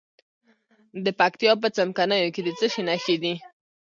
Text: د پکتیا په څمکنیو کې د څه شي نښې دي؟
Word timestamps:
د 1.03 1.05
پکتیا 1.19 1.53
په 1.61 1.67
څمکنیو 1.75 2.33
کې 2.35 2.41
د 2.43 2.49
څه 2.59 2.67
شي 2.73 2.81
نښې 2.87 3.15
دي؟ 3.23 3.33